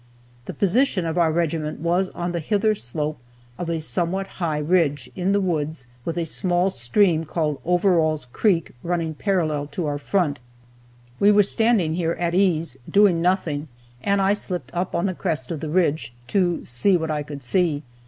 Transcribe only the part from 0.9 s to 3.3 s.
of our regiment was on the hither slope